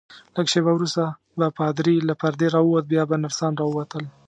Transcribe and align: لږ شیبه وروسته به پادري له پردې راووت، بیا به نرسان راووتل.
لږ 0.35 0.45
شیبه 0.51 0.71
وروسته 0.75 1.03
به 1.39 1.47
پادري 1.59 1.95
له 2.09 2.13
پردې 2.21 2.47
راووت، 2.55 2.85
بیا 2.91 3.03
به 3.09 3.15
نرسان 3.23 3.53
راووتل. 3.59 4.03